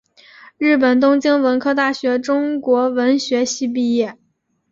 [0.57, 4.17] 日本东京文科大学中国文学系毕业。